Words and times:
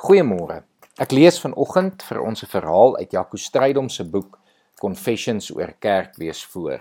Goeiemôre. 0.00 0.62
Ek 0.96 1.10
lees 1.12 1.36
vanoggend 1.42 2.00
vir 2.08 2.18
ons 2.24 2.42
'n 2.42 2.48
verhaal 2.48 2.94
uit 2.96 3.10
Jaco 3.12 3.36
Strydom 3.36 3.88
se 3.88 4.04
boek 4.04 4.38
Confessions 4.80 5.50
oor 5.52 5.74
Kerkwees 5.78 6.40
voor. 6.44 6.80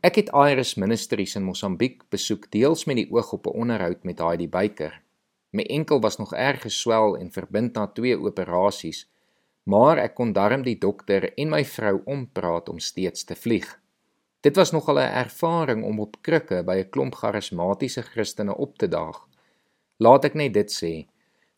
Ek 0.00 0.14
het 0.14 0.30
Iris 0.30 0.76
Ministries 0.76 1.34
in 1.34 1.42
Mosambiek 1.42 2.04
besoek 2.08 2.46
deels 2.52 2.84
met 2.86 2.96
die 2.96 3.10
oog 3.10 3.32
op 3.32 3.46
'n 3.46 3.58
onderhoud 3.58 4.04
met 4.04 4.18
Heidi 4.18 4.48
Beyker. 4.48 5.02
My 5.50 5.62
enkel 5.62 6.00
was 6.00 6.18
nog 6.18 6.34
erg 6.34 6.62
geswel 6.62 7.16
en 7.16 7.32
verbind 7.32 7.74
na 7.74 7.86
twee 7.86 8.16
operasies, 8.16 9.10
maar 9.64 9.98
ek 9.98 10.14
kon 10.14 10.32
darm 10.32 10.62
die 10.62 10.78
dokter 10.78 11.34
en 11.34 11.48
my 11.48 11.64
vrou 11.64 12.00
ompraat 12.04 12.68
om 12.68 12.78
steeds 12.78 13.24
te 13.24 13.34
vlieg. 13.34 13.80
Dit 14.40 14.56
was 14.56 14.70
nogal 14.70 14.98
'n 14.98 15.12
ervaring 15.24 15.84
om 15.84 16.00
op 16.00 16.16
krikke 16.22 16.62
by 16.62 16.76
'n 16.76 16.90
klomp 16.90 17.14
charismatiese 17.14 18.02
Christene 18.02 18.56
op 18.56 18.78
te 18.78 18.88
daag. 18.88 19.26
Laat 19.96 20.24
ek 20.24 20.34
net 20.34 20.54
dit 20.54 20.70
sê, 20.70 21.06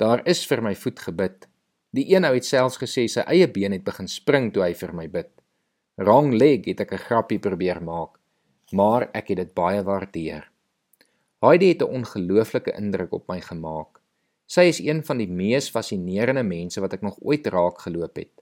Daar 0.00 0.22
is 0.24 0.46
vir 0.48 0.62
my 0.64 0.72
voet 0.80 1.00
gebid. 1.04 1.42
Die 1.92 2.06
een 2.14 2.24
ou 2.24 2.32
het 2.32 2.46
selfs 2.48 2.78
gesê 2.80 3.02
sy 3.12 3.20
eie 3.28 3.48
been 3.52 3.74
het 3.76 3.82
begin 3.84 4.06
spring 4.08 4.46
toe 4.54 4.62
hy 4.64 4.72
vir 4.78 4.94
my 4.96 5.04
bid. 5.12 5.28
Wrong 6.00 6.30
leg 6.32 6.64
het 6.70 6.80
ek 6.80 6.94
'n 6.96 7.04
grappie 7.04 7.38
probeer 7.38 7.82
maak, 7.84 8.16
maar 8.72 9.10
ek 9.12 9.28
het 9.28 9.36
dit 9.36 9.52
baie 9.54 9.82
waardeer. 9.84 10.48
Heidi 11.44 11.68
het 11.68 11.82
'n 11.82 11.92
ongelooflike 12.00 12.72
indruk 12.80 13.12
op 13.12 13.28
my 13.28 13.40
gemaak. 13.40 14.00
Sy 14.46 14.62
is 14.72 14.80
een 14.80 15.04
van 15.04 15.18
die 15.18 15.28
mees 15.28 15.68
fascinerende 15.68 16.42
mense 16.42 16.80
wat 16.80 16.92
ek 16.92 17.02
nog 17.02 17.18
ooit 17.20 17.46
raak 17.46 17.80
geloop 17.80 18.16
het. 18.16 18.32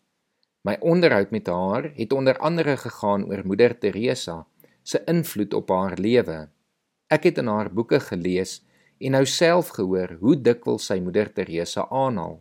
My 0.62 0.76
onderhoud 0.80 1.30
met 1.30 1.46
haar 1.46 1.90
het 1.96 2.12
onder 2.12 2.38
andere 2.38 2.76
gegaan 2.76 3.24
oor 3.24 3.46
Moeder 3.46 3.78
Teresa 3.78 4.46
se 4.82 5.02
invloed 5.06 5.54
op 5.54 5.68
haar 5.68 5.98
lewe. 5.98 6.48
Ek 7.10 7.22
het 7.24 7.38
in 7.38 7.46
haar 7.46 7.72
boeke 7.72 8.00
gelees 8.00 8.62
en 8.98 9.12
nou 9.12 9.24
self 9.26 9.68
gehoor 9.76 10.16
hoe 10.20 10.36
dikwels 10.36 10.86
sy 10.90 10.98
moeder 11.00 11.32
Teresa 11.32 11.86
aanhaal. 11.90 12.40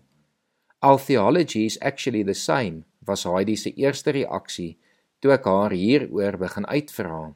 Our 0.80 1.00
theology 1.02 1.66
is 1.66 1.80
actually 1.80 2.24
the 2.24 2.34
same, 2.34 2.84
was 3.06 3.24
Heidi 3.24 3.56
se 3.56 3.74
eerste 3.74 4.12
reaksie 4.12 4.78
toe 5.20 5.34
ek 5.34 5.48
haar 5.50 5.74
hieroor 5.74 6.38
begin 6.38 6.68
uitvra. 6.70 7.34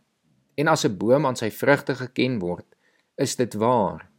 En 0.57 0.67
as 0.67 0.85
'n 0.85 0.97
boom 0.97 1.25
aan 1.25 1.35
sy 1.35 1.49
vrugte 1.49 1.95
geken 1.95 2.39
word, 2.39 2.67
is 3.17 3.35
dit 3.35 3.53
waar. 3.53 4.09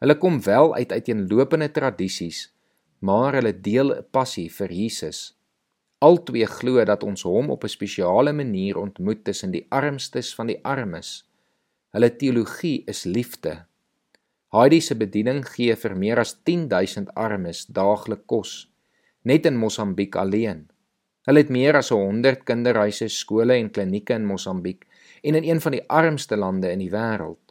Hulle 0.00 0.16
kom 0.18 0.42
wel 0.42 0.74
uit 0.74 0.92
uiteenlopende 0.92 1.70
tradisies, 1.70 2.52
maar 2.98 3.32
hulle 3.34 3.60
deel 3.60 3.94
'n 3.94 4.04
passie 4.10 4.50
vir 4.50 4.72
Jesus. 4.72 5.38
Altwee 5.98 6.46
glo 6.46 6.84
dat 6.84 7.02
ons 7.02 7.22
hom 7.22 7.50
op 7.50 7.64
'n 7.64 7.68
spesiale 7.68 8.32
manier 8.32 8.76
ontmoet 8.76 9.24
tussen 9.24 9.50
die 9.50 9.66
armstes 9.68 10.34
van 10.34 10.46
die 10.46 10.64
armes. 10.64 11.24
Hulle 11.90 12.16
teologie 12.16 12.82
is 12.86 13.04
liefde. 13.04 13.64
Heidi 14.56 14.78
se 14.80 14.94
bediening 14.96 15.42
gee 15.44 15.74
vir 15.76 15.92
meer 16.00 16.20
as 16.22 16.30
10000 16.48 17.10
armes 17.20 17.66
daaglik 17.76 18.22
kos 18.30 18.52
net 19.28 19.44
in 19.44 19.58
Mosambiek 19.60 20.14
alleen. 20.16 20.62
Hulle 21.26 21.42
het 21.42 21.50
meer 21.52 21.76
as 21.76 21.90
100 21.92 22.44
kinderhuise, 22.48 23.08
skole 23.12 23.58
en 23.58 23.68
klinieke 23.68 24.14
in 24.16 24.24
Mosambiek 24.24 24.86
en 25.26 25.36
in 25.36 25.44
een 25.44 25.60
van 25.60 25.74
die 25.74 25.82
armste 25.92 26.38
lande 26.40 26.70
in 26.72 26.80
die 26.80 26.92
wêreld. 26.92 27.42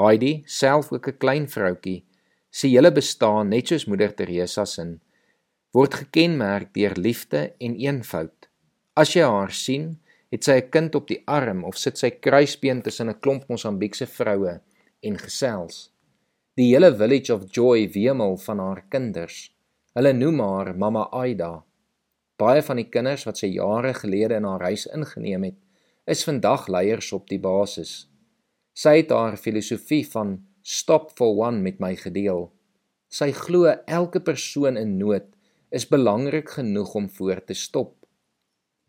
Heidi, 0.00 0.42
self 0.46 0.90
ook 0.92 1.06
'n 1.08 1.18
klein 1.18 1.46
vroutkie, 1.48 2.02
sê 2.50 2.66
hele 2.72 2.90
bestaan 2.90 3.50
net 3.50 3.68
soos 3.68 3.86
Moeder 3.86 4.14
Teresa 4.14 4.64
se 4.64 4.98
word 5.72 5.94
gekenmerk 5.94 6.74
deur 6.74 6.96
liefde 6.96 7.52
en 7.60 7.76
eenvoud. 7.76 8.48
As 8.96 9.12
jy 9.14 9.22
haar 9.22 9.52
sien, 9.52 10.00
het 10.32 10.44
sy 10.44 10.56
'n 10.58 10.70
kind 10.70 10.94
op 10.94 11.06
die 11.06 11.22
arm 11.26 11.64
of 11.64 11.76
sit 11.76 11.98
sy 11.98 12.10
kruisbeen 12.10 12.82
tussen 12.82 13.08
'n 13.08 13.20
klomp 13.20 13.48
Mosambiekse 13.48 14.06
vroue 14.06 14.60
en 15.02 15.18
gesels. 15.18 15.92
Die 16.58 16.72
hele 16.72 16.88
village 16.90 17.30
of 17.30 17.44
joy 17.54 17.84
wemel 17.94 18.32
van 18.42 18.58
haar 18.58 18.80
kinders. 18.90 19.34
Hulle 19.94 20.10
noem 20.10 20.40
haar 20.42 20.72
Mama 20.74 21.04
Aida. 21.14 21.60
Baie 22.34 22.64
van 22.66 22.80
die 22.80 22.88
kinders 22.90 23.22
wat 23.28 23.38
sy 23.38 23.52
jare 23.52 23.92
gelede 23.94 24.40
in 24.40 24.46
haar 24.48 24.64
huis 24.66 24.88
ingeneem 24.90 25.44
het, 25.46 25.58
is 26.10 26.24
vandag 26.26 26.64
leiers 26.66 27.12
op 27.14 27.28
die 27.30 27.38
basis. 27.38 27.92
Sy 28.74 28.96
het 28.96 29.14
haar 29.14 29.36
filosofie 29.38 30.00
van 30.10 30.32
stop 30.66 31.12
for 31.20 31.38
one 31.46 31.62
met 31.62 31.78
my 31.78 31.92
gedeel. 32.00 32.48
Sy 33.06 33.30
glo 33.38 33.70
elke 33.86 34.18
persoon 34.18 34.80
in 34.80 34.96
nood 34.98 35.30
is 35.70 35.86
belangrik 35.86 36.56
genoeg 36.56 36.96
om 36.98 37.06
voor 37.20 37.44
te 37.44 37.54
stop. 37.54 37.94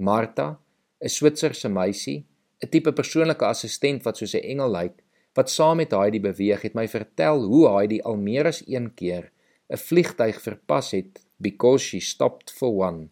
Martha, 0.02 0.58
'n 1.06 1.14
Switserse 1.18 1.70
meisie, 1.70 2.26
'n 2.64 2.70
tipe 2.74 2.92
persoonlike 2.94 3.46
assistent 3.46 4.02
wat 4.06 4.18
soos 4.18 4.34
'n 4.34 4.42
engel 4.58 4.72
lyk, 4.74 5.06
wat 5.34 5.50
saam 5.50 5.78
met 5.78 5.92
Heidi 5.92 6.20
beweeg 6.20 6.62
het 6.62 6.74
my 6.74 6.88
vertel 6.88 7.44
hoe 7.44 7.68
Heidi 7.76 8.00
al 8.02 8.18
meer 8.18 8.46
as 8.46 8.64
een 8.68 8.94
keer 8.94 9.32
'n 9.70 9.78
vliegtyg 9.78 10.42
verpas 10.42 10.92
het 10.92 11.22
because 11.38 11.84
she 11.86 12.00
stopped 12.00 12.52
for 12.52 12.72
one. 12.88 13.10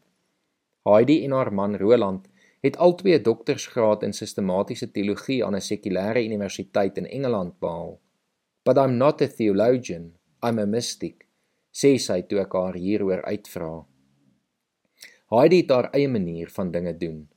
Heidi 0.83 1.23
en 1.25 1.31
haar 1.31 1.53
man 1.53 1.75
Roland 1.77 2.27
het 2.61 2.77
albei 2.77 3.13
'n 3.17 3.23
doktorsgraad 3.23 4.03
in 4.03 4.13
sistematiese 4.13 4.91
teologie 4.91 5.45
aan 5.45 5.55
'n 5.55 5.67
sekulêre 5.71 6.23
universiteit 6.29 6.97
in 6.97 7.07
Engeland 7.07 7.59
behaal. 7.59 7.99
But 8.63 8.77
I'm 8.77 8.97
not 8.97 9.21
a 9.21 9.27
theologian, 9.27 10.13
I'm 10.43 10.59
a 10.59 10.65
mystic, 10.65 11.27
sê 11.71 11.97
sy 11.97 12.21
toe 12.21 12.39
ek 12.39 12.53
haar 12.53 12.75
hieroor 12.75 13.21
uitvra. 13.21 13.85
Heidi 15.29 15.57
het 15.61 15.71
haar 15.71 15.89
eie 15.93 16.07
manier 16.07 16.49
van 16.49 16.71
dinge 16.71 16.97
doen. 16.97 17.27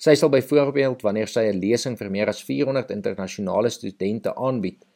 Sy 0.00 0.14
sal 0.16 0.30
byvoorbeeld 0.32 1.02
wanneer 1.04 1.28
sy 1.28 1.42
'n 1.50 1.58
lesing 1.60 1.96
vir 2.00 2.08
meer 2.10 2.28
as 2.32 2.40
400 2.40 2.90
internasionale 2.94 3.68
studente 3.68 4.32
aanbied, 4.34 4.86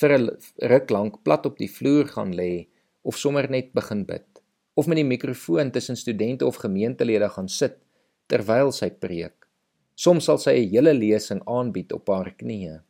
vir 0.00 0.10
'n 0.18 0.24
ruk 0.72 0.90
lank 0.90 1.22
plat 1.22 1.46
op 1.46 1.58
die 1.58 1.70
vloer 1.70 2.08
gaan 2.08 2.34
lê 2.34 2.66
of 3.04 3.16
sommer 3.16 3.48
net 3.50 3.72
begin 3.72 4.04
bid, 4.04 4.26
of 4.74 4.88
met 4.88 4.96
die 4.96 5.04
mikrofoon 5.04 5.70
tussen 5.70 5.96
studente 5.96 6.46
of 6.46 6.56
gemeentelede 6.56 7.28
gaan 7.28 7.48
sit 7.48 7.78
terwyl 8.26 8.72
sy 8.72 8.90
preek. 8.90 9.46
Soms 9.94 10.24
sal 10.24 10.38
sy 10.38 10.54
'n 10.58 10.70
hele 10.70 10.92
lesing 10.92 11.42
aanbied 11.46 11.92
op 11.92 12.08
haar 12.08 12.34
knieë. 12.34 12.82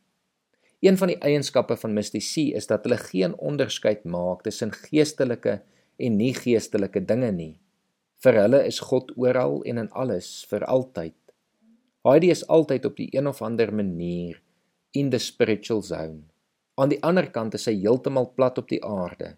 Een 0.81 0.97
van 0.97 1.07
die 1.07 1.21
eienskappe 1.21 1.77
van 1.77 1.93
mistisie 1.93 2.55
is 2.55 2.67
dat 2.67 2.83
hulle 2.83 2.97
geen 2.97 3.37
onderskeid 3.37 4.05
maak 4.05 4.43
tussen 4.43 4.71
geestelike 4.71 5.61
en 5.99 6.17
nie 6.17 6.33
geestelike 6.33 7.05
dinge 7.05 7.31
nie. 7.31 7.59
Vir 8.23 8.33
hulle 8.33 8.65
is 8.65 8.79
God 8.79 9.11
oral 9.17 9.61
en 9.65 9.77
in 9.77 9.91
alles 9.91 10.45
vir 10.49 10.65
altyd. 10.65 11.18
Heidi 12.07 12.29
is 12.31 12.45
altyd 12.47 12.85
op 12.87 12.95
die 12.95 13.09
een 13.11 13.27
of 13.27 13.41
ander 13.41 13.73
manier 13.75 14.39
in 14.91 15.09
the 15.09 15.19
spiritual 15.19 15.81
zone. 15.81 16.21
Aan 16.79 16.93
die 16.93 17.01
ander 17.03 17.27
kant 17.27 17.57
is 17.57 17.65
sy 17.67 17.73
heeltemal 17.75 18.29
plat 18.37 18.57
op 18.57 18.69
die 18.71 18.79
aarde. 18.85 19.33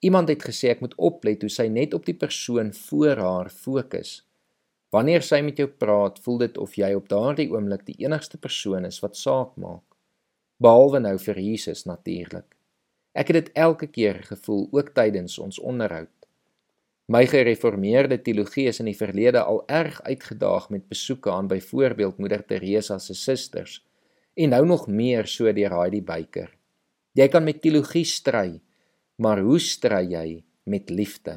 Iemand 0.00 0.32
het 0.32 0.46
gesê 0.48 0.70
ek 0.72 0.80
moet 0.80 0.96
oplet 0.96 1.44
hoe 1.44 1.50
sy 1.52 1.66
net 1.68 1.92
op 1.92 2.06
die 2.08 2.16
persoon 2.16 2.72
voor 2.86 3.20
haar 3.20 3.50
fokus. 3.52 4.22
Wanneer 4.96 5.22
sy 5.22 5.42
met 5.44 5.60
jou 5.60 5.68
praat, 5.68 6.16
voel 6.24 6.40
dit 6.40 6.56
of 6.58 6.78
jy 6.80 6.88
op 6.96 7.10
daardie 7.12 7.50
oomblik 7.52 7.84
die 7.86 7.98
enigste 8.00 8.40
persoon 8.40 8.88
is 8.88 9.02
wat 9.04 9.20
saak 9.20 9.52
maak. 9.60 9.84
Behalwe 10.56 11.02
nou 11.04 11.18
vir 11.20 11.38
Jesus 11.44 11.84
natuurlik. 11.84 12.56
Ek 13.12 13.28
het 13.28 13.36
dit 13.42 13.52
elke 13.60 13.90
keer 13.92 14.22
gevoel 14.24 14.70
ook 14.72 14.94
tydens 14.96 15.36
ons 15.38 15.60
onderhoud. 15.60 16.19
My 17.10 17.24
gereformeerde 17.26 18.20
teologie 18.22 18.68
is 18.70 18.78
in 18.78 18.86
die 18.86 18.94
verlede 18.94 19.40
al 19.42 19.64
erg 19.66 19.96
uitgedaag 20.06 20.68
met 20.70 20.84
besoeke 20.86 21.32
aan 21.34 21.48
byvoorbeeld 21.50 22.20
Moeder 22.22 22.44
Teresa 22.46 23.00
se 23.02 23.16
susters 23.18 23.80
en 24.38 24.52
nou 24.54 24.60
nog 24.66 24.84
meer 24.86 25.26
so 25.26 25.50
deur 25.50 25.74
Heidi 25.74 26.04
Beyker. 26.06 26.52
Jy 27.18 27.26
kan 27.32 27.42
met 27.42 27.58
teologie 27.64 28.04
stry, 28.06 28.60
maar 29.18 29.42
hoe 29.42 29.58
stry 29.58 30.04
jy 30.12 30.44
met 30.70 30.94
liefde? 30.94 31.34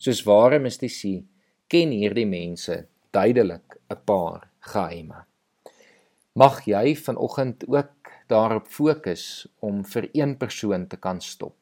Soos 0.00 0.24
ware 0.24 0.56
mistisie 0.56 1.26
ken 1.68 1.92
hierdie 1.92 2.24
mense 2.26 2.86
duidelik 3.12 3.76
'n 3.92 4.00
paar 4.08 4.48
geheime. 4.72 5.26
Mag 6.32 6.64
jy 6.64 6.96
vanoggend 6.96 7.68
ook 7.68 8.08
daarop 8.26 8.66
fokus 8.66 9.46
om 9.60 9.84
vir 9.84 10.08
een 10.12 10.36
persoon 10.38 10.88
te 10.88 10.96
kan 10.96 11.20
stop 11.20 11.57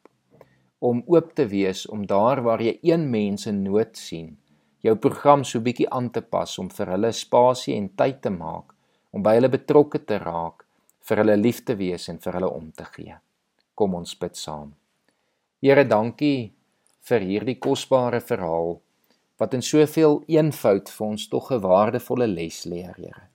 om 0.79 1.03
oop 1.07 1.33
te 1.33 1.47
wees 1.49 1.85
om 1.89 2.05
daar 2.05 2.41
waar 2.45 2.61
jy 2.61 2.77
een 2.85 3.09
mens 3.09 3.47
in 3.49 3.63
nood 3.63 3.97
sien, 3.97 4.37
jou 4.85 4.95
program 4.95 5.43
so 5.43 5.59
bietjie 5.59 5.89
aan 5.89 6.09
te 6.13 6.21
pas 6.21 6.57
om 6.61 6.69
vir 6.69 6.93
hulle 6.93 7.11
spasie 7.11 7.75
en 7.75 7.89
tyd 7.97 8.21
te 8.21 8.29
maak 8.29 8.73
om 9.11 9.23
by 9.23 9.37
hulle 9.37 9.49
betrokke 9.49 10.03
te 10.05 10.19
raak, 10.21 10.65
vir 11.07 11.23
hulle 11.23 11.37
lief 11.39 11.63
te 11.65 11.77
wees 11.79 12.09
en 12.11 12.19
vir 12.21 12.37
hulle 12.37 12.49
om 12.51 12.71
te 12.75 12.85
gee. 12.95 13.15
Kom 13.75 13.95
ons 13.95 14.13
bid 14.19 14.35
saam. 14.37 14.73
Here, 15.63 15.85
dankie 15.87 16.51
vir 17.07 17.23
hierdie 17.23 17.57
kosbare 17.63 18.19
verhaal 18.21 18.77
wat 19.41 19.53
in 19.53 19.63
soveel 19.63 20.19
eenvoud 20.27 20.89
vir 20.89 21.07
ons 21.07 21.27
tog 21.29 21.51
'n 21.51 21.61
waardevolle 21.61 22.27
les 22.27 22.65
leer, 22.65 22.95
Here. 22.97 23.29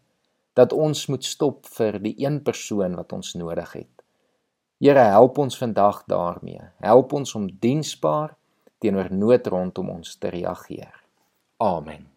Dat 0.55 0.73
ons 0.73 1.07
moet 1.09 1.25
stop 1.25 1.67
vir 1.67 1.99
die 1.99 2.15
een 2.19 2.43
persoon 2.43 2.97
wat 2.97 3.13
ons 3.13 3.35
nodig 3.35 3.73
het. 3.73 4.02
Here, 4.83 4.99
help 5.15 5.39
ons 5.39 5.59
vandag 5.59 6.03
daarmee. 6.11 6.61
Help 6.83 7.13
ons 7.15 7.35
om 7.39 7.47
diensbaar 7.63 8.35
teenoor 8.83 9.13
nood 9.15 9.47
rondom 9.47 9.93
ons 9.95 10.17
te 10.19 10.33
reageer. 10.35 10.97
Amen. 11.63 12.12